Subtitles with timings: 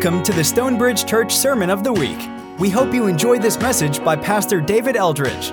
[0.00, 2.20] Welcome to the Stonebridge Church Sermon of the Week.
[2.60, 5.50] We hope you enjoy this message by Pastor David Eldridge.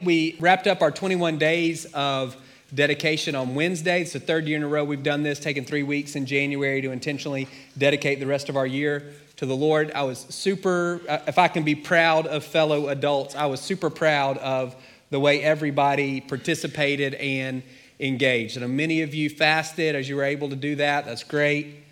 [0.00, 2.36] We wrapped up our 21 days of
[2.72, 4.02] dedication on Wednesday.
[4.02, 6.80] It's the third year in a row we've done this, taking three weeks in January
[6.82, 9.90] to intentionally dedicate the rest of our year to the Lord.
[9.92, 13.90] I was super, uh, if I can be proud of fellow adults, I was super
[13.90, 14.76] proud of
[15.10, 17.64] the way everybody participated and
[18.00, 18.56] engaged.
[18.56, 21.06] And many of you fasted as you were able to do that.
[21.06, 21.82] That's great.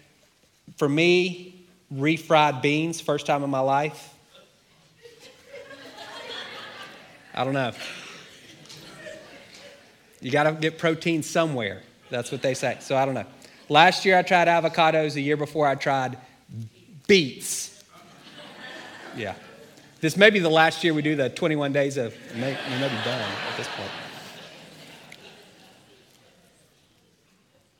[0.76, 4.14] For me, refried beans, first time in my life.
[7.34, 7.72] I don't know.
[10.20, 11.82] You got to get protein somewhere.
[12.08, 12.78] That's what they say.
[12.80, 13.26] So I don't know.
[13.68, 15.14] Last year I tried avocados.
[15.14, 16.16] The year before I tried
[17.06, 17.82] beets.
[19.16, 19.34] Yeah.
[20.00, 22.88] This may be the last year we do the 21 days of, may, we may
[22.88, 23.90] be done at this point.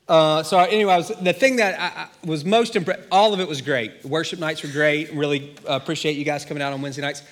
[0.07, 3.49] Uh, so anyway, was, the thing that I, I was most impressed, all of it
[3.49, 4.05] was great.
[4.05, 5.13] Worship nights were great.
[5.13, 7.23] Really uh, appreciate you guys coming out on Wednesday nights.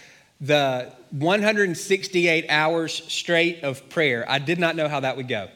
[0.40, 5.48] The 168 hours straight of prayer, I did not know how that would go.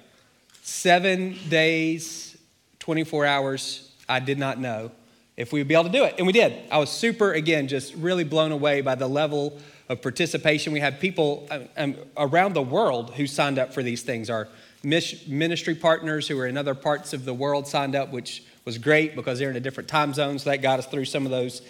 [0.62, 2.36] Seven days,
[2.80, 4.92] 24 hours, I did not know
[5.36, 6.16] if we would be able to do it.
[6.18, 6.70] And we did.
[6.70, 9.58] I was super, again, just really blown away by the level
[9.88, 10.72] of participation.
[10.72, 14.28] We had people um, um around the world who signed up for these things.
[14.28, 14.48] Our
[14.86, 19.16] ministry partners who were in other parts of the world signed up, which was great
[19.16, 20.38] because they're in a different time zone.
[20.38, 21.62] So that got us through some of those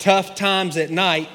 [0.00, 1.28] tough times at night.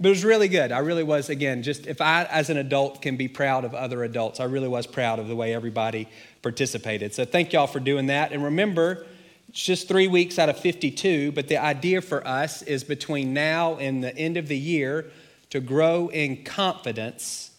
[0.00, 0.72] But it was really good.
[0.72, 4.04] I really was, again, just if I, as an adult, can be proud of other
[4.04, 6.08] adults, I really was proud of the way everybody
[6.42, 7.14] participated.
[7.14, 8.32] So thank y'all for doing that.
[8.32, 9.06] And remember,
[9.50, 13.76] it's just three weeks out of 52, but the idea for us is between now
[13.76, 15.10] and the end of the year
[15.50, 17.52] to grow in confidence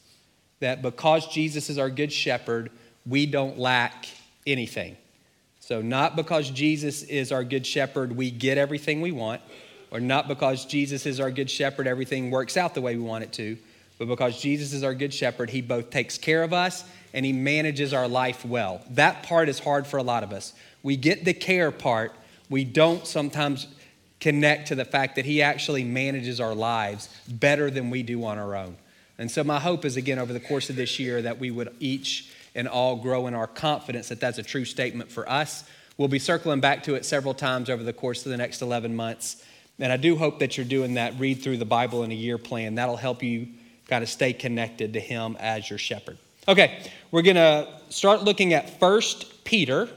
[0.59, 2.69] that because Jesus is our good shepherd,
[3.07, 4.07] we don't lack
[4.45, 4.97] anything.
[5.59, 9.41] So, not because Jesus is our good shepherd, we get everything we want,
[9.89, 13.23] or not because Jesus is our good shepherd, everything works out the way we want
[13.23, 13.57] it to,
[13.97, 16.83] but because Jesus is our good shepherd, he both takes care of us
[17.13, 18.81] and he manages our life well.
[18.91, 20.53] That part is hard for a lot of us.
[20.83, 22.13] We get the care part,
[22.49, 23.67] we don't sometimes
[24.19, 28.37] connect to the fact that He actually manages our lives better than we do on
[28.37, 28.75] our own.
[29.17, 31.73] And so, my hope is again over the course of this year that we would
[31.79, 35.63] each and all grow in our confidence that that's a true statement for us.
[35.97, 38.95] We'll be circling back to it several times over the course of the next 11
[38.95, 39.43] months.
[39.79, 42.37] And I do hope that you're doing that read through the Bible in a year
[42.37, 42.75] plan.
[42.75, 43.47] That'll help you
[43.87, 46.17] kind of stay connected to Him as your shepherd.
[46.47, 46.79] Okay,
[47.11, 49.89] we're going to start looking at First Peter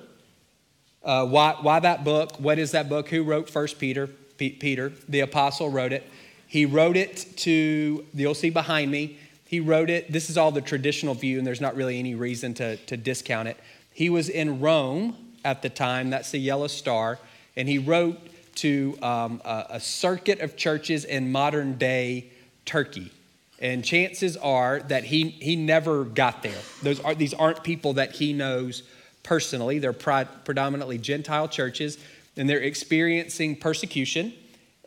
[1.09, 2.37] uh, why, why that book?
[2.39, 3.09] What is that book?
[3.09, 4.09] Who wrote First Peter?
[4.37, 6.09] P- Peter, the apostle, wrote it.
[6.47, 9.19] He wrote it to, you'll see behind me,
[9.49, 10.13] he wrote it.
[10.13, 13.49] This is all the traditional view, and there's not really any reason to, to discount
[13.49, 13.57] it.
[13.95, 17.19] He was in Rome at the time, that's the yellow star,
[17.57, 18.19] and he wrote
[18.57, 22.27] to um, a, a circuit of churches in modern day
[22.67, 23.11] Turkey.
[23.59, 26.61] And chances are that he, he never got there.
[26.83, 28.83] Those are, these aren't people that he knows
[29.23, 29.79] personally.
[29.79, 31.97] They're predominantly Gentile churches,
[32.37, 34.35] and they're experiencing persecution.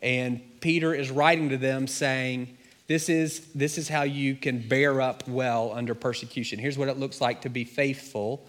[0.00, 2.56] And Peter is writing to them saying,
[2.92, 6.58] this is, this is how you can bear up well under persecution.
[6.58, 8.46] Here's what it looks like to be faithful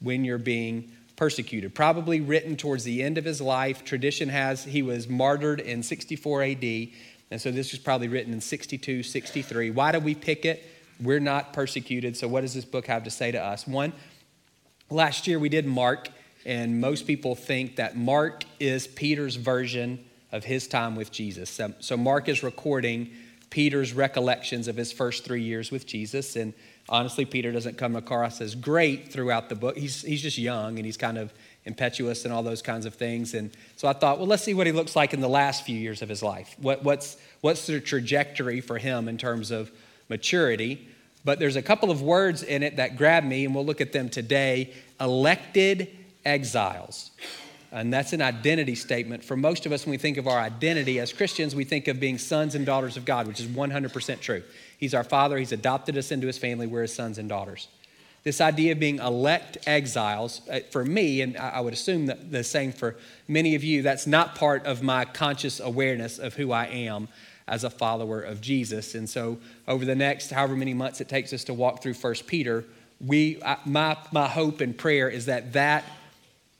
[0.00, 1.74] when you're being persecuted.
[1.74, 3.84] Probably written towards the end of his life.
[3.84, 6.64] Tradition has he was martyred in 64 AD.
[7.30, 9.70] And so this was probably written in 62, 63.
[9.70, 10.64] Why do we pick it?
[11.00, 12.16] We're not persecuted.
[12.16, 13.66] So what does this book have to say to us?
[13.66, 13.92] One,
[14.90, 16.08] Last year we did Mark,
[16.44, 21.60] and most people think that Mark is Peter's version of his time with Jesus.
[21.80, 23.10] So, Mark is recording
[23.54, 26.34] Peter's recollections of his first three years with Jesus.
[26.34, 26.52] And
[26.88, 29.76] honestly, Peter doesn't come across as great throughout the book.
[29.76, 31.32] He's, he's just young and he's kind of
[31.64, 33.32] impetuous and all those kinds of things.
[33.32, 35.78] And so I thought, well, let's see what he looks like in the last few
[35.78, 36.56] years of his life.
[36.58, 39.70] What, what's, what's the trajectory for him in terms of
[40.08, 40.88] maturity?
[41.24, 43.92] But there's a couple of words in it that grab me, and we'll look at
[43.92, 47.12] them today elected exiles.
[47.74, 49.24] And that's an identity statement.
[49.24, 51.98] For most of us, when we think of our identity as Christians, we think of
[51.98, 54.44] being sons and daughters of God, which is 100% true.
[54.78, 57.66] He's our Father, He's adopted us into His family, we're His sons and daughters.
[58.22, 62.44] This idea of being elect exiles, uh, for me, and I would assume that the
[62.44, 66.66] same for many of you, that's not part of my conscious awareness of who I
[66.66, 67.08] am
[67.48, 68.94] as a follower of Jesus.
[68.94, 72.26] And so, over the next however many months it takes us to walk through First
[72.26, 72.64] Peter,
[73.04, 75.84] we, my, my hope and prayer is that that,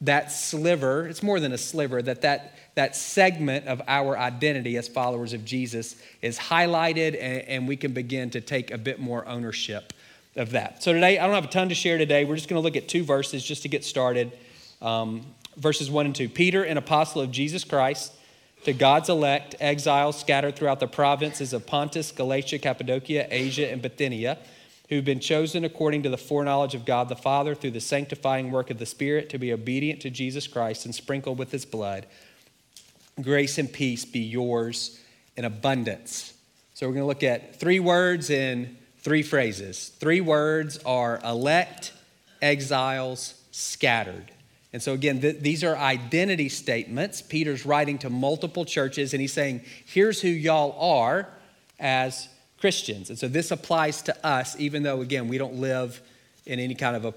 [0.00, 4.88] that sliver, it's more than a sliver, that, that that segment of our identity as
[4.88, 9.26] followers of Jesus is highlighted and, and we can begin to take a bit more
[9.26, 9.92] ownership
[10.36, 10.82] of that.
[10.82, 12.24] So today, I don't have a ton to share today.
[12.24, 14.32] We're just going to look at two verses just to get started.
[14.82, 15.24] Um,
[15.56, 16.28] verses 1 and 2.
[16.28, 18.12] Peter, an apostle of Jesus Christ,
[18.64, 24.38] to God's elect, exiles scattered throughout the provinces of Pontus, Galatia, Cappadocia, Asia, and Bithynia,
[24.88, 28.70] who've been chosen according to the foreknowledge of God the Father through the sanctifying work
[28.70, 32.06] of the Spirit to be obedient to Jesus Christ and sprinkled with his blood.
[33.20, 35.00] Grace and peace be yours
[35.36, 36.34] in abundance.
[36.74, 39.90] So we're going to look at three words in three phrases.
[40.00, 41.92] Three words are elect,
[42.42, 44.32] exiles, scattered.
[44.72, 47.22] And so, again, th- these are identity statements.
[47.22, 51.28] Peter's writing to multiple churches, and he's saying, here's who y'all are
[51.78, 52.28] as
[52.64, 53.10] Christians.
[53.10, 56.00] And so, this applies to us, even though, again, we don't live
[56.46, 57.12] in any kind of a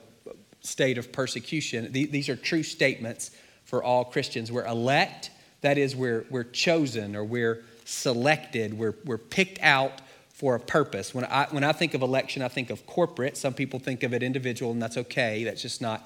[0.59, 1.89] state of persecution.
[1.93, 3.31] These are true statements
[3.63, 4.51] for all Christians.
[4.51, 10.01] We're elect, that is, we're, we're chosen or we're selected, we're, we're picked out
[10.33, 11.13] for a purpose.
[11.13, 13.37] When I, when I think of election, I think of corporate.
[13.37, 15.45] Some people think of it individual, and that's okay.
[15.45, 16.05] That's just not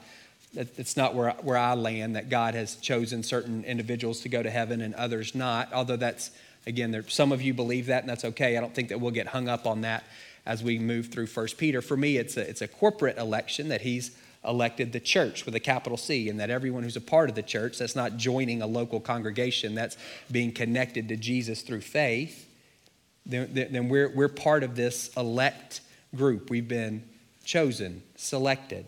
[0.53, 4.51] it's not where, where I land, that God has chosen certain individuals to go to
[4.51, 5.71] heaven and others not.
[5.73, 6.29] Although that's,
[6.65, 8.57] again, there, some of you believe that, and that's okay.
[8.57, 10.03] I don't think that we'll get hung up on that
[10.45, 11.81] as we move through First Peter.
[11.81, 14.11] For me, it's a, it's a corporate election that he's
[14.43, 17.43] elected the church with a capital C, and that everyone who's a part of the
[17.43, 19.97] church, that's not joining a local congregation, that's
[20.31, 22.47] being connected to Jesus through faith,
[23.25, 25.81] then, then we're, we're part of this elect
[26.15, 26.49] group.
[26.49, 27.03] We've been
[27.43, 28.85] chosen, selected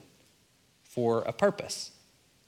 [0.84, 1.92] for a purpose.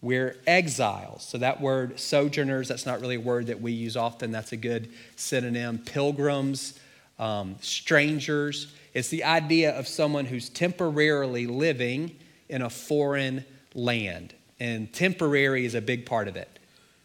[0.05, 1.23] We're exiles.
[1.23, 4.29] So, that word sojourners, that's not really a word that we use often.
[4.29, 5.79] That's a good synonym.
[5.79, 6.79] Pilgrims,
[7.17, 8.71] um, strangers.
[8.93, 12.15] It's the idea of someone who's temporarily living
[12.49, 14.35] in a foreign land.
[14.59, 16.59] And temporary is a big part of it.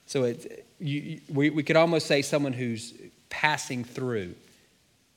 [0.05, 2.93] So, it, you, we, we could almost say someone who's
[3.31, 4.35] passing through,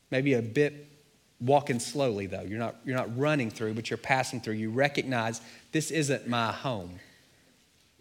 [0.10, 0.88] maybe a bit
[1.42, 5.42] walking slowly though you're not you're not running through but you're passing through you recognize
[5.74, 6.98] this isn't my home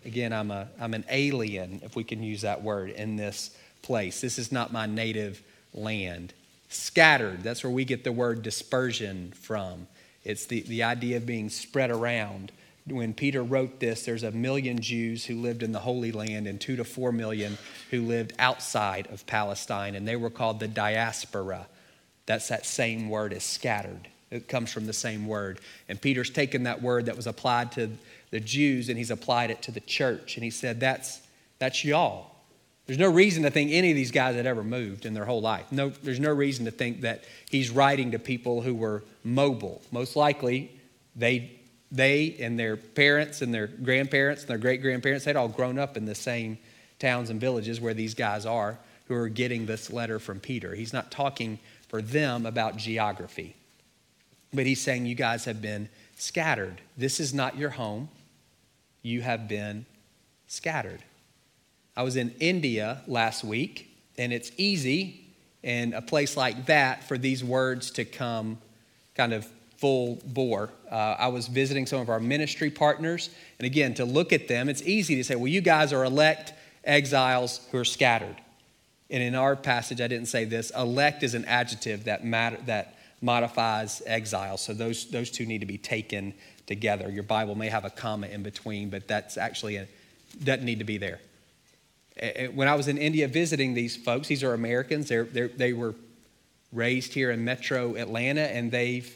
[0.05, 3.51] again i'm a i'm an alien if we can use that word in this
[3.83, 4.21] place.
[4.21, 5.43] This is not my native
[5.75, 6.33] land.
[6.69, 9.87] Scattered that's where we get the word dispersion from.
[10.25, 12.53] It's the, the idea of being spread around.
[12.87, 16.61] When peter wrote this there's a million jews who lived in the holy land and
[16.61, 17.59] two to four million
[17.91, 21.67] who lived outside of palestine and they were called the diaspora.
[22.27, 24.09] That's that same word as scattered.
[24.31, 25.61] It comes from the same word.
[25.89, 27.91] And Peter's taken that word that was applied to
[28.33, 30.37] the Jews and he's applied it to the church.
[30.37, 31.21] And he said, That's,
[31.61, 32.33] that's y'all.
[32.87, 35.41] There's no reason to think any of these guys had ever moved in their whole
[35.41, 35.71] life.
[35.71, 39.81] No, there's no reason to think that he's writing to people who were mobile.
[39.93, 40.73] Most likely,
[41.15, 41.53] they,
[41.93, 45.97] they and their parents and their grandparents and their great grandparents, they'd all grown up
[45.97, 46.59] in the same
[46.99, 50.75] towns and villages where these guys are who are getting this letter from Peter.
[50.75, 53.55] He's not talking for them about geography.
[54.53, 56.81] But he's saying, You guys have been scattered.
[56.97, 58.09] This is not your home.
[59.03, 59.87] You have been
[60.47, 61.03] scattered.
[61.97, 65.27] I was in India last week, and it's easy
[65.63, 68.59] in a place like that for these words to come
[69.15, 69.47] kind of
[69.77, 70.71] full bore.
[70.91, 74.69] Uh, I was visiting some of our ministry partners, and again, to look at them,
[74.69, 76.55] it's easy to say, well, you guys are elect
[76.85, 78.37] exiles who are scattered.
[79.11, 80.71] And in our passage, I didn't say this.
[80.71, 84.57] Elect is an adjective that, matter, that modifies exile.
[84.57, 86.33] So those, those two need to be taken
[86.73, 87.11] together.
[87.11, 89.87] Your Bible may have a comma in between, but that's actually a,
[90.43, 91.21] doesn't need to be there.
[92.55, 95.09] When I was in India visiting these folks, these are Americans.
[95.09, 95.95] They're, they're, they were
[96.73, 99.15] raised here in metro Atlanta, and they've,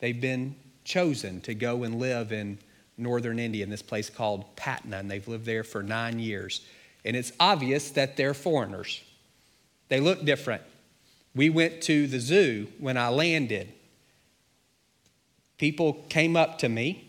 [0.00, 2.58] they've been chosen to go and live in
[2.98, 6.60] northern India in this place called Patna, and they've lived there for nine years.
[7.04, 9.00] And it's obvious that they're foreigners.
[9.88, 10.62] They look different.
[11.36, 13.72] We went to the zoo when I landed.
[15.58, 17.08] People came up to me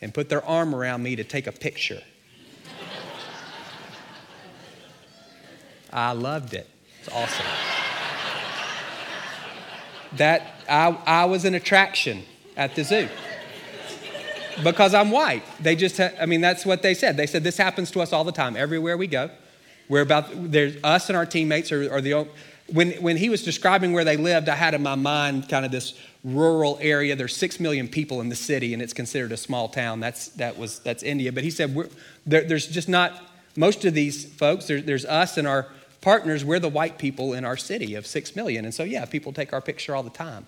[0.00, 2.02] and put their arm around me to take a picture.
[5.92, 6.68] I loved it.
[7.00, 7.46] It's awesome.
[10.16, 12.24] that I, I was an attraction
[12.56, 13.08] at the zoo
[14.64, 15.42] because I'm white.
[15.60, 17.16] They just, ha- I mean, that's what they said.
[17.16, 19.30] They said this happens to us all the time, everywhere we go.
[19.88, 22.26] We're about, there's us and our teammates are, are the,
[22.72, 25.70] when, when he was describing where they lived, I had in my mind kind of
[25.70, 25.94] this
[26.24, 27.14] rural area.
[27.14, 30.00] There's six million people in the city, and it's considered a small town.
[30.00, 31.32] That's, that was, that's India.
[31.32, 31.76] But he said,
[32.26, 33.22] there, there's just not,
[33.56, 35.68] most of these folks, there, there's us and our
[36.00, 38.64] partners, we're the white people in our city of six million.
[38.64, 40.46] And so, yeah, people take our picture all the time.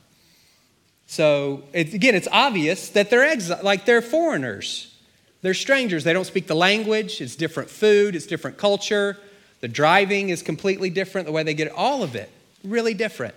[1.07, 4.95] So, it, again, it's obvious that they're exi- like they're foreigners.
[5.41, 6.05] They're strangers.
[6.05, 7.21] They don't speak the language.
[7.21, 9.17] It's different food, it's different culture.
[9.61, 12.31] The driving is completely different, the way they get it, all of it,
[12.63, 13.35] really different.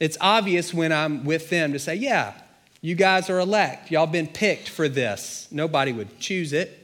[0.00, 2.34] It's obvious when I'm with them to say, yeah,
[2.80, 3.90] You guys are elect.
[3.90, 5.48] Y'all been picked for this.
[5.50, 6.74] Nobody would choose it.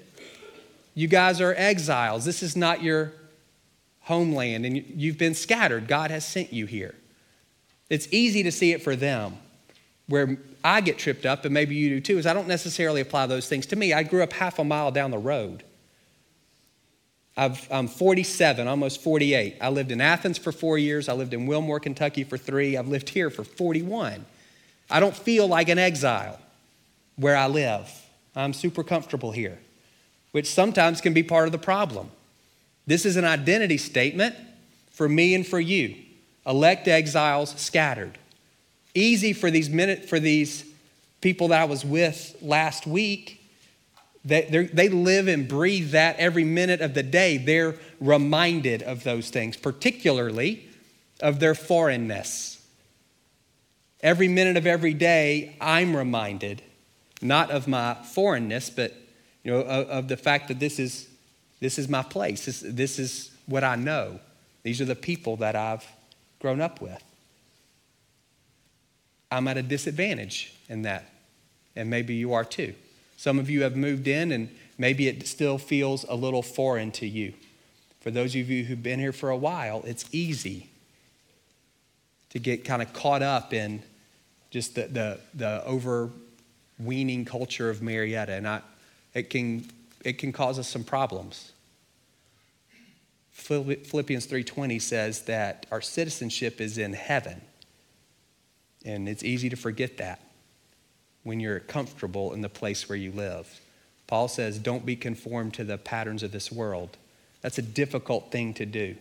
[0.95, 2.25] You guys are exiles.
[2.25, 3.12] This is not your
[4.00, 5.87] homeland, and you've been scattered.
[5.87, 6.95] God has sent you here.
[7.88, 9.38] It's easy to see it for them.
[10.09, 13.26] Where I get tripped up, and maybe you do too, is I don't necessarily apply
[13.26, 13.93] those things to me.
[13.93, 15.62] I grew up half a mile down the road.
[17.37, 19.57] I am 47, almost 48.
[19.61, 21.09] I lived in Athens for four years.
[21.09, 22.76] I lived in Wilmore, Kentucky for three.
[22.76, 24.25] I've lived here for 41.
[24.91, 26.38] I don't feel like an exile
[27.17, 27.91] where I live.
[28.37, 29.59] I'm super comfortable here,
[30.33, 32.11] which sometimes can be part of the problem.
[32.87, 34.37] This is an identity statement
[34.91, 35.97] for me and for you.
[36.47, 38.19] Elect exiles scattered.
[38.95, 40.64] Easy for these minute for these
[41.21, 43.43] people that I was with last week.
[44.25, 47.37] They, they live and breathe that every minute of the day.
[47.37, 50.66] They're reminded of those things, particularly
[51.21, 52.66] of their foreignness.
[54.00, 56.62] Every minute of every day, I'm reminded
[57.21, 58.95] not of my foreignness, but
[59.43, 61.09] you know, of, of the fact that this is,
[61.61, 62.47] this is my place.
[62.47, 64.21] This, this is what I know.
[64.62, 65.87] These are the people that I've
[66.38, 67.02] grown up with.
[69.31, 71.11] I'm at a disadvantage in that,
[71.76, 72.75] and maybe you are too.
[73.16, 77.06] Some of you have moved in, and maybe it still feels a little foreign to
[77.06, 77.35] you.
[78.00, 80.68] For those of you who've been here for a while, it's easy
[82.30, 83.83] to get kind of caught up in
[84.50, 88.61] just the, the, the overweening culture of Marietta, and I,
[89.14, 89.64] it, can,
[90.04, 91.52] it can cause us some problems.
[93.35, 97.40] Philippians 3:20 says that our citizenship is in heaven.
[98.85, 100.21] And it's easy to forget that
[101.25, 103.61] when you're comfortable in the place where you live.
[104.07, 106.97] Paul says, "Don't be conformed to the patterns of this world."
[107.40, 108.97] That's a difficult thing to do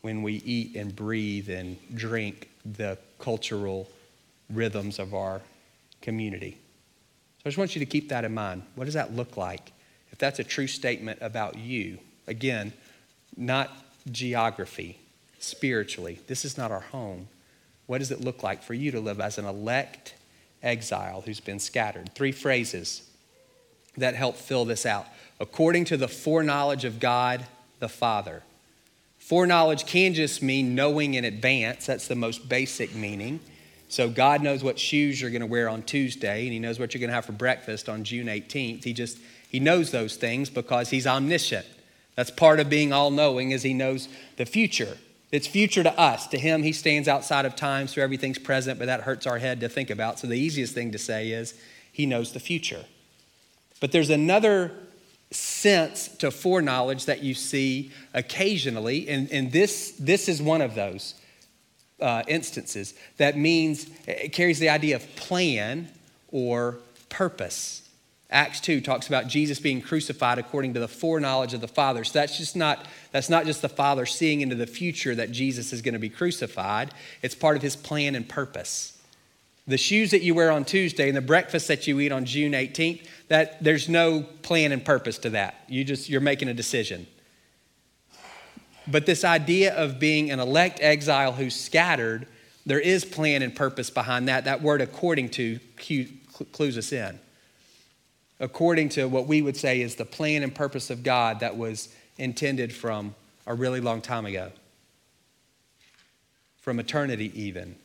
[0.00, 3.88] when we eat and breathe and drink the cultural
[4.50, 5.40] rhythms of our
[6.02, 6.58] community.
[7.38, 8.64] So I just want you to keep that in mind.
[8.74, 9.72] What does that look like?
[10.12, 12.72] If that's a true statement about you, again,
[13.36, 13.70] not
[14.10, 14.98] geography,
[15.38, 17.28] spiritually, this is not our home.
[17.86, 20.14] What does it look like for you to live as an elect
[20.64, 22.14] exile who's been scattered?
[22.14, 23.02] Three phrases
[23.96, 25.06] that help fill this out.
[25.38, 27.46] According to the foreknowledge of God
[27.80, 28.42] the Father.
[29.18, 33.40] Foreknowledge can just mean knowing in advance, that's the most basic meaning.
[33.88, 36.94] So God knows what shoes you're going to wear on Tuesday, and He knows what
[36.94, 38.84] you're going to have for breakfast on June 18th.
[38.84, 39.18] He just
[39.48, 41.66] He knows those things because He's omniscient.
[42.16, 44.96] That's part of being all knowing, is He knows the future.
[45.34, 46.28] It's future to us.
[46.28, 49.58] To Him, He stands outside of time, so everything's present, but that hurts our head
[49.60, 50.20] to think about.
[50.20, 51.54] So the easiest thing to say is
[51.90, 52.84] He knows the future.
[53.80, 54.70] But there's another
[55.32, 61.16] sense to foreknowledge that you see occasionally, and, and this, this is one of those
[62.00, 62.94] uh, instances.
[63.16, 65.88] That means it carries the idea of plan
[66.30, 67.83] or purpose.
[68.30, 72.04] Acts 2 talks about Jesus being crucified according to the foreknowledge of the Father.
[72.04, 75.72] So that's just not that's not just the Father seeing into the future that Jesus
[75.72, 76.92] is going to be crucified.
[77.22, 78.98] It's part of his plan and purpose.
[79.66, 82.52] The shoes that you wear on Tuesday and the breakfast that you eat on June
[82.52, 85.64] 18th, that there's no plan and purpose to that.
[85.68, 87.06] You just you're making a decision.
[88.86, 92.26] But this idea of being an elect exile who's scattered,
[92.66, 94.44] there is plan and purpose behind that.
[94.44, 95.58] That word according to
[96.52, 97.18] clues us in.
[98.44, 101.88] According to what we would say is the plan and purpose of God that was
[102.18, 103.14] intended from
[103.46, 104.50] a really long time ago,
[106.60, 107.76] from eternity even,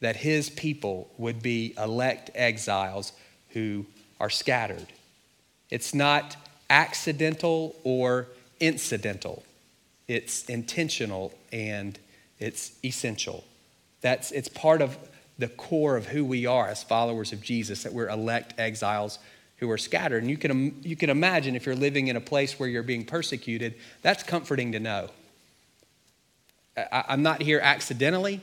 [0.00, 3.12] that his people would be elect exiles
[3.50, 3.86] who
[4.20, 4.86] are scattered.
[5.70, 6.36] It's not
[6.68, 8.28] accidental or
[8.60, 9.42] incidental
[10.08, 11.98] it's intentional and
[12.38, 13.44] it's essential.
[14.00, 14.96] That's, it's part of
[15.38, 19.18] the core of who we are as followers of Jesus, that we're elect exiles
[19.58, 20.22] who are scattered.
[20.22, 23.04] And you can, you can imagine if you're living in a place where you're being
[23.04, 25.10] persecuted, that's comforting to know.
[26.76, 28.40] I, I'm not here accidentally.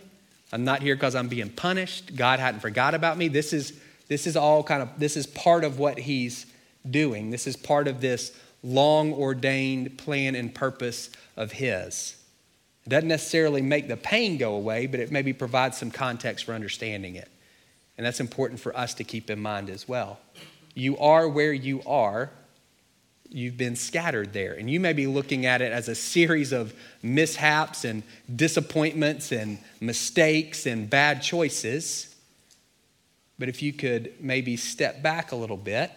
[0.51, 2.15] I'm not here because I'm being punished.
[2.15, 3.27] God hadn't forgot about me.
[3.27, 3.73] This is,
[4.07, 6.45] this is all kind of, this is part of what He's
[6.89, 7.29] doing.
[7.29, 12.15] This is part of this long ordained plan and purpose of His.
[12.85, 16.53] It doesn't necessarily make the pain go away, but it maybe provides some context for
[16.53, 17.29] understanding it.
[17.97, 20.19] And that's important for us to keep in mind as well.
[20.73, 22.31] You are where you are.
[23.29, 24.53] You've been scattered there.
[24.53, 28.03] And you may be looking at it as a series of mishaps and
[28.35, 32.15] disappointments and mistakes and bad choices.
[33.39, 35.91] But if you could maybe step back a little bit,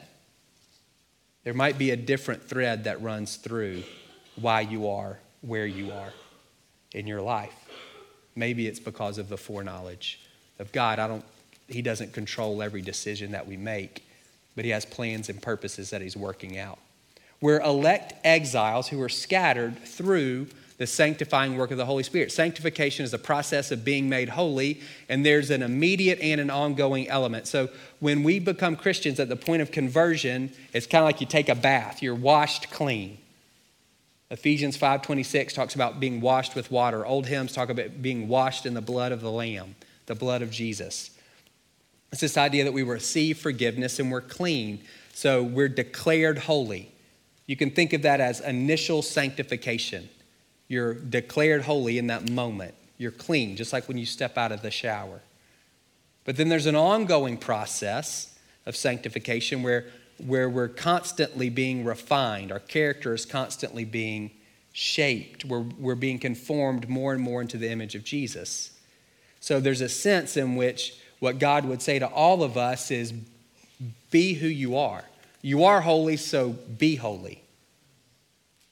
[1.44, 3.82] there might be a different thread that runs through
[4.36, 6.12] why you are where you are
[6.92, 7.54] in your life.
[8.34, 10.20] Maybe it's because of the foreknowledge
[10.58, 10.98] of God.
[10.98, 11.24] I don't,
[11.68, 14.05] he doesn't control every decision that we make,
[14.56, 16.80] but He has plans and purposes that He's working out.
[17.40, 20.48] We're elect exiles who are scattered through
[20.78, 22.30] the sanctifying work of the Holy Spirit.
[22.30, 27.08] Sanctification is a process of being made holy, and there's an immediate and an ongoing
[27.08, 27.46] element.
[27.46, 27.70] So
[28.00, 31.48] when we become Christians at the point of conversion, it's kind of like you take
[31.48, 33.18] a bath, you're washed clean.
[34.30, 37.06] Ephesians 5:26 talks about being washed with water.
[37.06, 40.50] Old hymns talk about being washed in the blood of the lamb, the blood of
[40.50, 41.10] Jesus.
[42.12, 44.80] It's this idea that we receive forgiveness and we're clean.
[45.12, 46.92] So we're declared holy.
[47.46, 50.08] You can think of that as initial sanctification.
[50.68, 52.74] You're declared holy in that moment.
[52.98, 55.20] You're clean, just like when you step out of the shower.
[56.24, 58.36] But then there's an ongoing process
[58.66, 59.86] of sanctification where,
[60.24, 62.50] where we're constantly being refined.
[62.50, 64.32] Our character is constantly being
[64.72, 65.44] shaped.
[65.44, 68.72] We're, we're being conformed more and more into the image of Jesus.
[69.40, 73.12] So there's a sense in which what God would say to all of us is
[74.10, 75.04] be who you are.
[75.42, 77.42] You are holy, so be holy.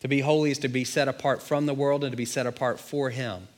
[0.01, 2.47] To be holy is to be set apart from the world and to be set
[2.47, 3.49] apart for Him.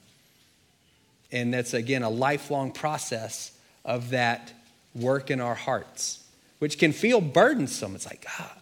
[1.33, 3.51] And that's, again, a lifelong process
[3.85, 4.53] of that
[4.95, 6.23] work in our hearts,
[6.59, 7.95] which can feel burdensome.
[7.95, 8.57] It's like, ah,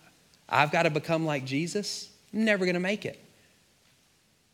[0.48, 2.08] I've got to become like Jesus.
[2.32, 3.22] I'm never going to make it.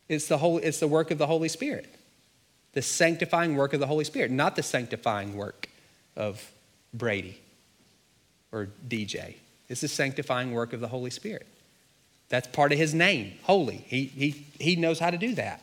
[0.09, 1.89] It's the, whole, it's the work of the Holy Spirit,
[2.73, 5.69] the sanctifying work of the Holy Spirit, not the sanctifying work
[6.17, 6.51] of
[6.95, 7.41] Brady
[8.53, 9.37] or DJ.
[9.69, 11.47] It's the sanctifying work of the Holy Spirit.
[12.29, 13.85] That's part of his name, holy.
[13.89, 15.63] He, he, he knows how to do that.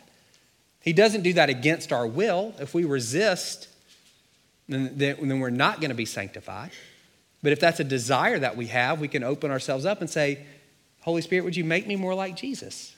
[0.82, 2.54] He doesn't do that against our will.
[2.60, 3.68] If we resist,
[4.68, 6.72] then, then we're not going to be sanctified.
[7.42, 10.46] But if that's a desire that we have, we can open ourselves up and say,
[11.02, 12.96] Holy Spirit, would you make me more like Jesus?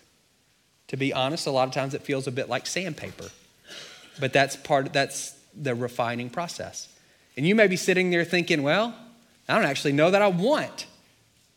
[0.87, 3.29] To be honest, a lot of times it feels a bit like sandpaper.
[4.19, 6.87] But that's part that's the refining process.
[7.37, 8.93] And you may be sitting there thinking, well,
[9.47, 10.85] I don't actually know that I want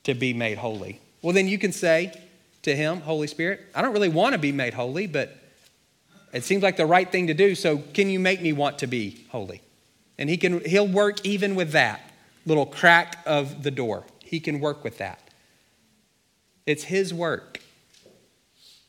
[0.04, 1.00] to be made holy.
[1.22, 2.12] Well, then you can say
[2.62, 5.36] to him, Holy Spirit, I don't really want to be made holy, but
[6.32, 8.86] it seems like the right thing to do, so can you make me want to
[8.86, 9.60] be holy?
[10.18, 12.00] And he can he'll work even with that
[12.46, 14.04] little crack of the door.
[14.20, 15.20] He can work with that.
[16.66, 17.51] It's his work.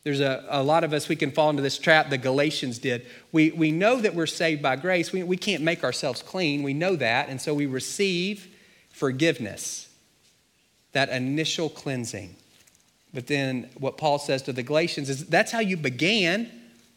[0.04, 3.06] There's a, a lot of us, we can fall into this trap the Galatians did.
[3.32, 5.14] We, we know that we're saved by grace.
[5.14, 6.62] We, we can't make ourselves clean.
[6.62, 7.30] We know that.
[7.30, 8.48] And so we receive
[8.90, 9.88] forgiveness
[10.92, 12.36] that initial cleansing.
[13.14, 16.52] But then what Paul says to the Galatians is that's how you began.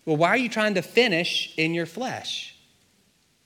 [0.04, 2.54] Well, why are you trying to finish in your flesh?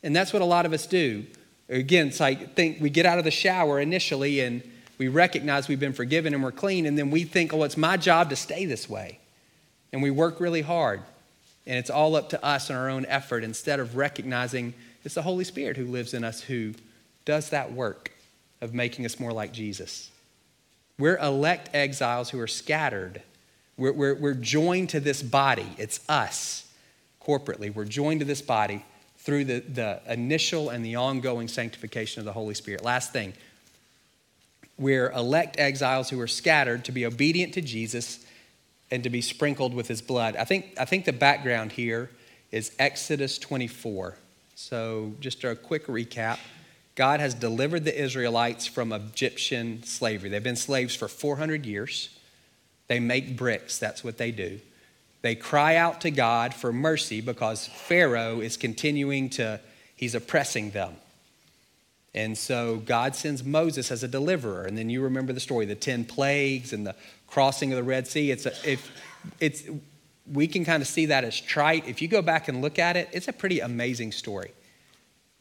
[0.02, 1.26] And that's what a lot of us do.
[1.68, 4.62] Again, it's like think we get out of the shower initially and
[4.98, 7.96] we recognize we've been forgiven and we're clean, and then we think, oh, it's my
[7.96, 9.19] job to stay this way.
[9.92, 11.00] And we work really hard.
[11.66, 14.74] And it's all up to us and our own effort instead of recognizing
[15.04, 16.74] it's the Holy Spirit who lives in us who
[17.24, 18.12] does that work
[18.60, 20.10] of making us more like Jesus.
[20.98, 23.22] We're elect exiles who are scattered.
[23.76, 25.66] We're, we're, we're joined to this body.
[25.78, 26.70] It's us
[27.24, 27.74] corporately.
[27.74, 28.84] We're joined to this body
[29.18, 32.84] through the, the initial and the ongoing sanctification of the Holy Spirit.
[32.84, 33.32] Last thing,
[34.78, 38.24] we're elect exiles who are scattered to be obedient to Jesus
[38.90, 40.36] and to be sprinkled with his blood.
[40.36, 42.10] I think, I think the background here
[42.50, 44.16] is Exodus 24.
[44.56, 46.38] So, just a quick recap.
[46.94, 50.28] God has delivered the Israelites from Egyptian slavery.
[50.28, 52.10] They've been slaves for 400 years.
[52.88, 54.60] They make bricks, that's what they do.
[55.22, 59.60] They cry out to God for mercy because Pharaoh is continuing to,
[59.94, 60.96] he's oppressing them.
[62.14, 64.64] And so God sends Moses as a deliverer.
[64.64, 66.96] And then you remember the story the 10 plagues and the
[67.26, 68.30] crossing of the Red Sea.
[68.30, 68.90] It's, a, if,
[69.38, 69.62] it's,
[70.30, 71.86] we can kind of see that as trite.
[71.86, 74.52] If you go back and look at it, it's a pretty amazing story.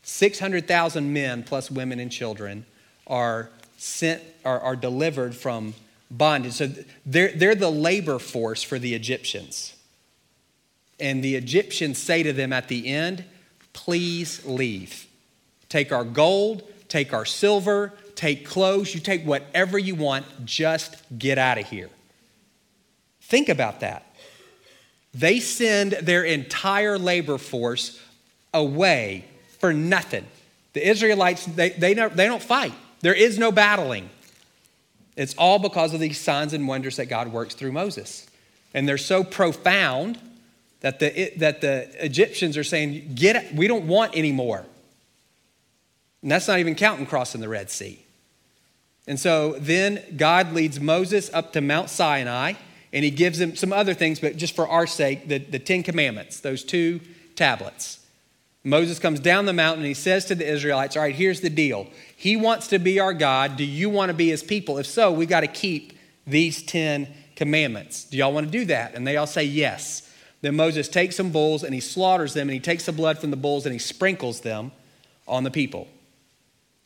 [0.03, 2.65] 600,000 men, plus women and children,
[3.08, 5.73] are sent, are, are delivered from
[6.12, 6.53] bondage.
[6.53, 6.69] So
[7.05, 9.75] they're, they're the labor force for the Egyptians.
[10.99, 13.23] And the Egyptians say to them at the end,
[13.73, 15.08] please leave.
[15.69, 21.38] Take our gold, take our silver, take clothes, you take whatever you want, just get
[21.38, 21.89] out of here.
[23.21, 24.05] Think about that.
[25.13, 28.01] They send their entire labor force
[28.53, 29.25] away
[29.60, 30.25] for nothing.
[30.73, 32.73] The Israelites, they, they, don't, they don't fight.
[33.01, 34.10] There is no battling.
[35.15, 38.27] It's all because of these signs and wonders that God works through Moses.
[38.73, 40.19] And they're so profound
[40.82, 44.65] that the, that the Egyptians are saying, Get we don't want any more.
[46.21, 48.05] And that's not even counting crossing the Red Sea.
[49.08, 52.53] And so then God leads Moses up to Mount Sinai
[52.91, 55.84] and he gives him some other things, but just for our sake, the, the Ten
[55.84, 56.99] Commandments, those two
[57.36, 57.99] tablets.
[58.63, 61.49] Moses comes down the mountain and he says to the Israelites, All right, here's the
[61.49, 61.88] deal.
[62.15, 63.55] He wants to be our God.
[63.55, 64.77] Do you want to be his people?
[64.77, 68.03] If so, we got to keep these 10 commandments.
[68.03, 68.95] Do y'all want to do that?
[68.95, 70.12] And they all say yes.
[70.41, 73.32] Then Moses takes some bulls and he slaughters them and he takes the blood from
[73.32, 74.71] the bulls and he sprinkles them
[75.27, 75.88] on the people.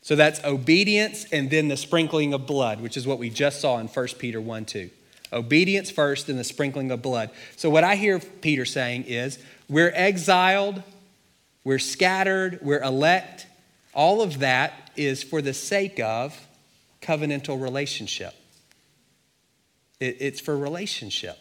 [0.04, 3.78] So that's obedience and then the sprinkling of blood, which is what we just saw
[3.78, 4.90] in 1 Peter 1 2.
[5.32, 7.30] Obedience first and the sprinkling of blood.
[7.56, 10.82] So, what I hear Peter saying is we're exiled,
[11.64, 13.46] we're scattered, we're elect.
[13.94, 16.38] All of that is for the sake of
[17.00, 18.34] covenantal relationship.
[20.00, 21.38] It's for relationship.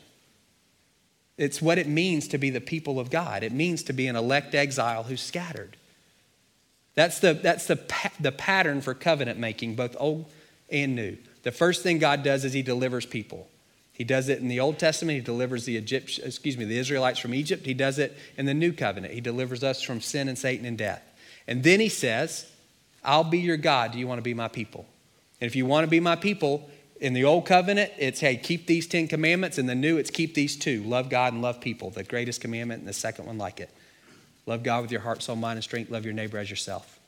[1.37, 3.43] It's what it means to be the people of God.
[3.43, 5.75] It means to be an elect exile who's scattered.
[6.95, 7.79] That's the, that's the,
[8.19, 10.29] the pattern for covenant making, both old
[10.69, 11.17] and new.
[11.43, 13.49] The first thing God does is he delivers people.
[13.91, 15.17] He does it in the Old Testament.
[15.17, 17.65] He delivers the Egypt, excuse me, the Israelites from Egypt.
[17.65, 19.13] He does it in the New Covenant.
[19.13, 21.03] He delivers us from sin and Satan and death.
[21.47, 22.49] And then he says,
[23.03, 23.91] I'll be your God.
[23.91, 24.87] Do you want to be my people?
[25.39, 28.65] And if you want to be my people, in the Old Covenant, it's, hey, keep
[28.65, 29.57] these 10 commandments.
[29.57, 32.79] In the New, it's keep these two love God and love people, the greatest commandment
[32.79, 33.69] and the second one like it.
[34.45, 35.89] Love God with your heart, soul, mind, and strength.
[35.89, 36.99] Love your neighbor as yourself.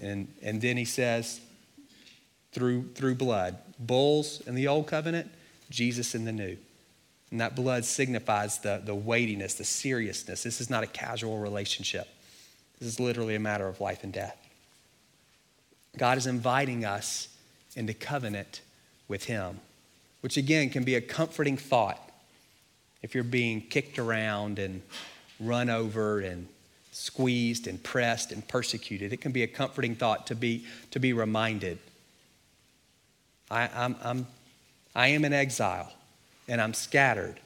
[0.00, 1.40] And, and then he says,
[2.52, 5.30] through, through blood, bulls in the Old Covenant,
[5.70, 6.56] Jesus in the New.
[7.30, 10.42] And that blood signifies the, the weightiness, the seriousness.
[10.42, 12.06] This is not a casual relationship.
[12.78, 14.36] This is literally a matter of life and death.
[15.96, 17.28] God is inviting us
[17.74, 18.60] into covenant
[19.08, 19.60] with Him,
[20.20, 22.10] which again can be a comforting thought
[23.02, 24.82] if you're being kicked around and
[25.40, 26.48] run over and
[26.92, 29.12] squeezed and pressed and persecuted.
[29.12, 31.78] It can be a comforting thought to be, to be reminded.
[33.50, 34.26] I, I'm, I'm,
[34.94, 35.92] I am in exile
[36.46, 37.40] and I'm scattered,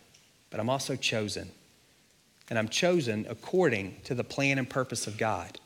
[0.51, 1.51] but I'm also chosen.
[2.51, 5.59] And I'm chosen according to the plan and purpose of God.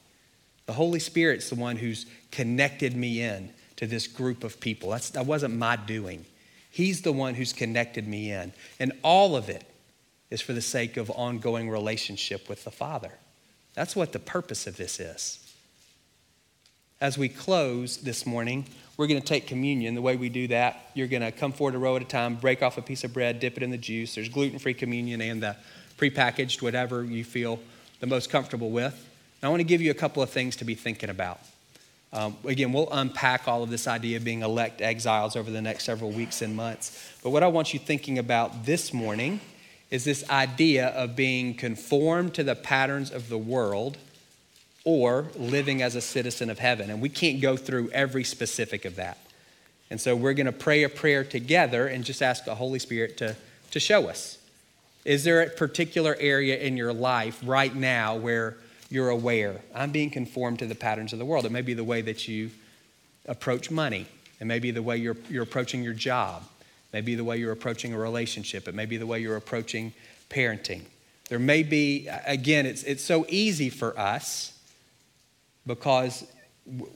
[0.66, 4.90] The Holy Spirit's the one who's connected me in to this group of people.
[4.90, 6.24] That's, that wasn't my doing.
[6.70, 8.52] He's the one who's connected me in.
[8.78, 9.64] And all of it
[10.30, 13.12] is for the sake of ongoing relationship with the Father.
[13.74, 15.38] That's what the purpose of this is.
[17.00, 19.94] As we close this morning, we're going to take communion.
[19.94, 22.34] The way we do that, you're going to come forward a row at a time,
[22.34, 24.14] break off a piece of bread, dip it in the juice.
[24.14, 25.56] There's gluten free communion and the
[25.96, 27.58] prepackaged, whatever you feel
[28.00, 28.92] the most comfortable with.
[29.40, 31.40] And I want to give you a couple of things to be thinking about.
[32.12, 35.84] Um, again, we'll unpack all of this idea of being elect exiles over the next
[35.84, 37.10] several weeks and months.
[37.22, 39.40] But what I want you thinking about this morning
[39.90, 43.98] is this idea of being conformed to the patterns of the world
[44.84, 46.90] or living as a citizen of heaven.
[46.90, 49.18] And we can't go through every specific of that.
[49.90, 53.16] And so we're going to pray a prayer together and just ask the Holy Spirit
[53.18, 53.36] to,
[53.72, 54.38] to show us.
[55.04, 58.56] Is there a particular area in your life right now where
[58.90, 59.60] you're aware.
[59.72, 61.46] I'm being conformed to the patterns of the world.
[61.46, 62.50] It may be the way that you
[63.26, 64.06] approach money.
[64.40, 66.42] It may be the way you're, you're approaching your job.
[66.92, 68.66] May be the way you're approaching a relationship.
[68.66, 69.92] It may be the way you're approaching
[70.28, 70.82] parenting.
[71.28, 74.58] There may be, again, it's, it's so easy for us
[75.66, 76.26] because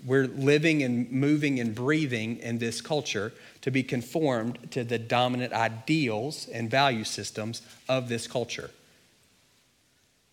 [0.04, 5.52] we're living and moving and breathing in this culture to be conformed to the dominant
[5.52, 8.70] ideals and value systems of this culture.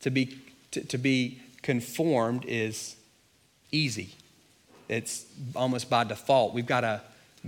[0.01, 0.37] To be,
[0.71, 2.95] to, to be conformed is
[3.71, 4.15] easy.
[4.89, 6.53] It's almost by default.
[6.53, 7.01] We've got to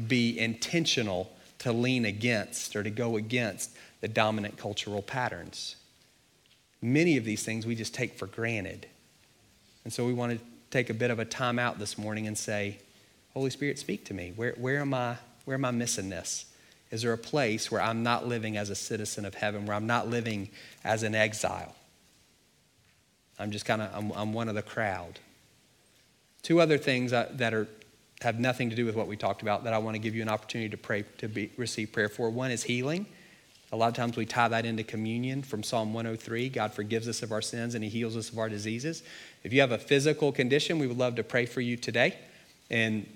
[0.08, 1.33] be intentional
[1.64, 3.72] to lean against or to go against
[4.02, 5.78] the dominant cultural patterns.
[6.82, 8.86] Many of these things we just take for granted.
[9.86, 12.38] And so we want to take a bit of a time out this morning and
[12.38, 12.80] say,
[13.34, 14.34] Holy Spirit, speak to me.
[14.36, 16.48] Where, where, am I, where am I missing this?
[16.92, 19.88] Is there a place where I'm not living as a citizen of heaven, where I'm
[19.88, 20.50] not living
[20.84, 21.76] as an exile?
[23.40, 25.22] I'm just kind of, I'm, I'm, one of the crowd.
[26.42, 27.70] Two other things that are,
[28.24, 30.22] have nothing to do with what we talked about that I want to give you
[30.22, 32.30] an opportunity to pray, to be, receive prayer for.
[32.30, 33.06] One is healing.
[33.72, 36.50] A lot of times we tie that into communion from Psalm 103.
[36.50, 39.04] God forgives us of our sins and He heals us of our diseases.
[39.44, 42.18] If you have a physical condition, we would love to pray for you today.
[42.70, 43.08] And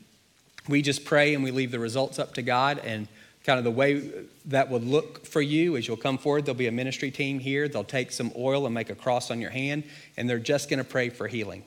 [0.68, 2.80] we just pray and we leave the results up to God.
[2.84, 3.08] And
[3.48, 4.12] kind of the way
[4.44, 6.46] that would look for you as you'll come forward.
[6.46, 7.70] There'll be a ministry team here.
[7.70, 9.86] They'll take some oil and make a cross on your hand,
[10.18, 11.64] and they're just going to pray for healing.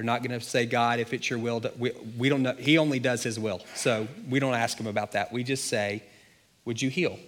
[0.00, 2.54] They're not going to say, God, if it's your will, we, we don't know.
[2.54, 3.60] He only does his will.
[3.74, 5.30] So we don't ask him about that.
[5.30, 6.02] We just say,
[6.64, 7.18] Would you heal?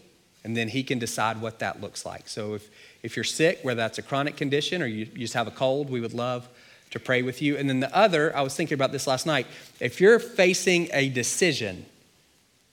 [0.43, 2.31] And then he can decide what that looks like.
[2.31, 2.71] So if,
[3.03, 5.91] if you're sick, whether that's a chronic condition or you, you just have a cold,
[5.91, 6.49] we would love
[6.93, 7.59] to pray with you.
[7.59, 9.47] And then the other, I was thinking about this last night.
[9.79, 11.85] If you're facing a decision,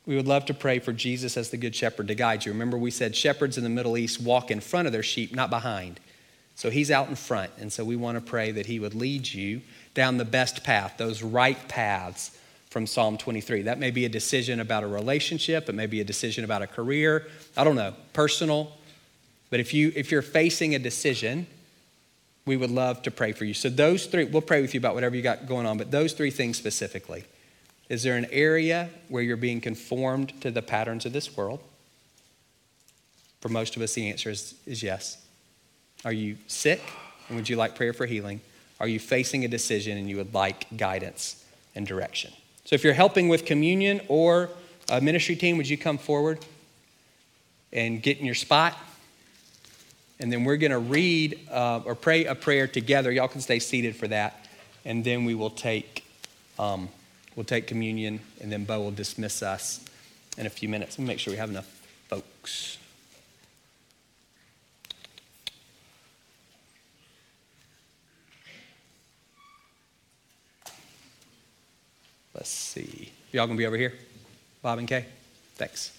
[0.05, 2.53] we would love to pray for Jesus as the Good Shepherd to guide you.
[2.53, 5.49] Remember, we said shepherds in the Middle East walk in front of their sheep, not
[5.49, 5.99] behind.
[6.59, 7.51] So he's out in front.
[7.57, 9.61] And so we want to pray that he would lead you
[9.93, 12.37] down the best path, those right paths
[12.69, 13.63] from Psalm 23.
[13.63, 16.67] That may be a decision about a relationship, it may be a decision about a
[16.67, 18.71] career, I don't know, personal.
[19.49, 21.47] But if you if you're facing a decision,
[22.45, 23.53] we would love to pray for you.
[23.53, 26.13] So those three, we'll pray with you about whatever you got going on, but those
[26.13, 27.25] three things specifically.
[27.89, 31.59] Is there an area where you're being conformed to the patterns of this world?
[33.41, 35.23] For most of us, the answer is, is yes.
[36.05, 36.81] Are you sick
[37.27, 38.41] and would you like prayer for healing?
[38.79, 41.43] Are you facing a decision and you would like guidance
[41.75, 42.31] and direction?
[42.65, 44.49] So if you're helping with communion or
[44.89, 46.39] a ministry team, would you come forward
[47.73, 48.77] and get in your spot?
[50.19, 53.11] And then we're going to read uh, or pray a prayer together.
[53.11, 54.45] Y'all can stay seated for that.
[54.85, 56.03] And then we will take,
[56.57, 56.89] um,
[57.35, 59.85] we'll take communion, and then Bo will dismiss us
[60.37, 60.97] in a few minutes.
[60.97, 61.67] Let me make sure we have enough
[62.07, 62.78] folks.
[72.33, 73.11] Let's see.
[73.31, 73.93] Y'all gonna be over here?
[74.61, 75.05] Bob and Kay?
[75.55, 75.97] Thanks.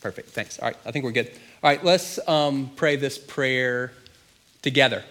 [0.00, 0.30] Perfect.
[0.30, 0.58] Thanks.
[0.58, 0.76] All right.
[0.84, 1.28] I think we're good.
[1.62, 1.82] All right.
[1.84, 3.92] Let's um, pray this prayer
[4.62, 5.04] together.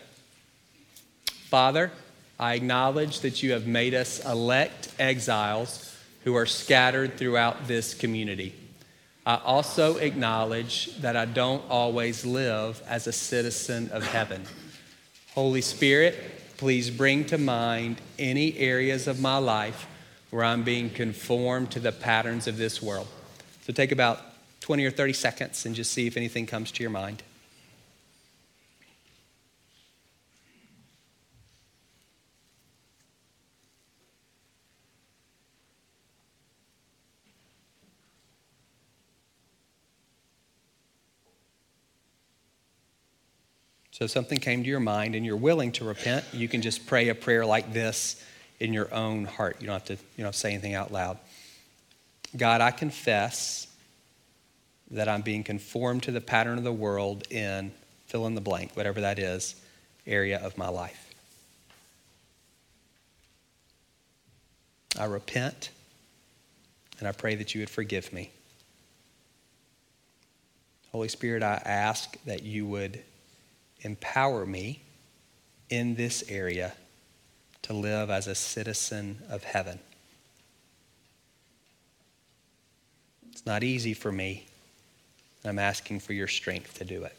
[1.26, 1.92] Father,
[2.40, 8.54] I acknowledge that you have made us elect exiles who are scattered throughout this community.
[9.26, 14.44] I also acknowledge that I don't always live as a citizen of heaven.
[15.36, 19.88] Holy Spirit, please bring to mind any areas of my life
[20.32, 23.08] where I'm being conformed to the patterns of this world.
[23.66, 24.20] So take about
[24.62, 27.22] 20 or 30 seconds and just see if anything comes to your mind.
[44.02, 46.88] So, if something came to your mind and you're willing to repent, you can just
[46.88, 48.24] pray a prayer like this
[48.62, 49.58] in your own heart.
[49.60, 51.18] You don't have to you know, say anything out loud.
[52.38, 53.68] God, I confess
[54.92, 57.72] that I'm being conformed to the pattern of the world in
[58.06, 59.56] fill in the blank, whatever that is,
[60.06, 61.14] area of my life.
[65.00, 65.70] I repent
[67.00, 68.32] and I pray that you would forgive me.
[70.92, 73.02] Holy Spirit, I ask that you would
[73.80, 74.84] empower me
[75.70, 76.74] in this area
[77.72, 79.80] to live as a citizen of heaven.
[83.32, 84.48] It's not easy for me.
[85.46, 87.16] I'm asking for your strength to do it.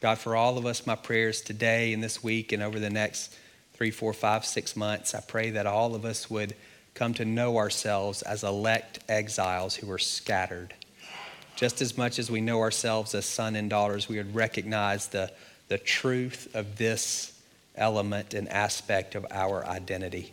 [0.00, 3.34] God, for all of us, my prayers today and this week and over the next
[3.74, 6.54] three, four, five, six months, I pray that all of us would
[6.94, 10.72] come to know ourselves as elect exiles who are scattered.
[11.56, 15.30] Just as much as we know ourselves as sons and daughters, we would recognize the
[15.68, 17.32] the truth of this
[17.74, 20.32] element and aspect of our identity.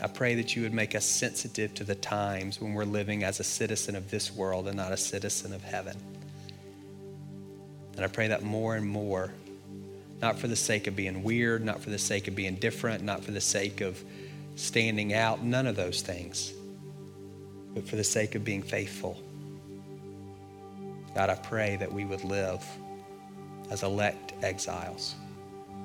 [0.00, 3.40] I pray that you would make us sensitive to the times when we're living as
[3.40, 5.96] a citizen of this world and not a citizen of heaven.
[7.96, 9.32] And I pray that more and more,
[10.20, 13.24] not for the sake of being weird, not for the sake of being different, not
[13.24, 14.02] for the sake of
[14.54, 16.52] standing out, none of those things,
[17.74, 19.18] but for the sake of being faithful
[21.16, 22.62] God, I pray that we would live
[23.70, 25.14] as elect exiles.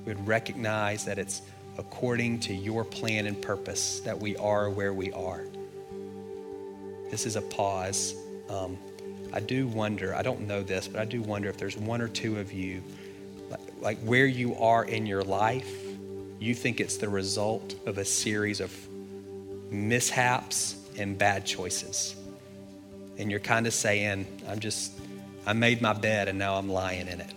[0.06, 1.44] We would recognize that it's
[1.78, 5.46] according to your plan and purpose that we are where we are.
[7.10, 8.14] This is a pause.
[8.50, 8.78] Um,
[9.32, 12.10] I do wonder, I don't know this, but I do wonder if there's one or
[12.10, 12.84] two of you,
[13.50, 15.82] like, like where you are in your life,
[16.42, 18.76] you think it's the result of a series of
[19.72, 22.18] mishaps and bad choices.
[23.18, 25.01] And you're kind of saying, I'm just
[25.46, 27.34] I made my bed and now I'm lying in it.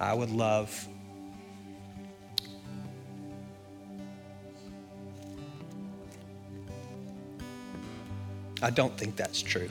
[0.00, 0.88] I would love
[8.62, 9.68] I don't think that's true.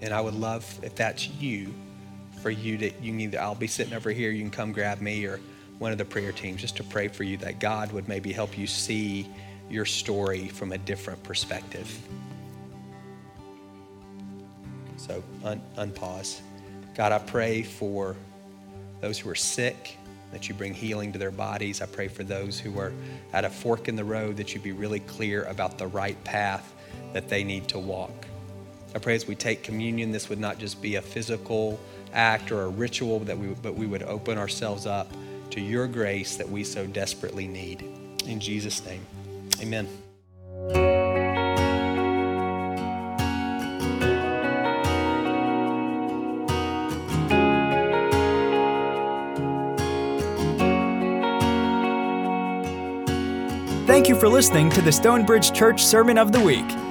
[0.00, 1.74] And I would love if that's you,
[2.40, 5.02] for you to you can either I'll be sitting over here, you can come grab
[5.02, 5.38] me or
[5.78, 8.56] one of the prayer teams just to pray for you that God would maybe help
[8.56, 9.28] you see
[9.68, 12.00] your story from a different perspective.
[14.98, 16.40] So un- unpause.
[16.94, 18.16] God, I pray for
[19.00, 19.96] those who are sick,
[20.32, 21.80] that you bring healing to their bodies.
[21.80, 22.92] I pray for those who are
[23.32, 26.74] at a fork in the road, that you be really clear about the right path
[27.12, 28.26] that they need to walk.
[28.94, 31.78] I pray as we take communion, this would not just be a physical
[32.12, 35.10] act or a ritual, that we, but we would open ourselves up
[35.50, 37.84] to your grace that we so desperately need.
[38.26, 39.06] In Jesus' name,
[39.60, 39.88] amen.
[54.38, 56.87] Listening to the Stonebridge Church Sermon of the Week.